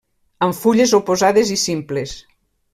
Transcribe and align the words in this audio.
Amb 0.45 0.57
fulles 0.59 0.95
oposades 1.01 1.53
i 1.59 1.61
simples. 1.67 2.19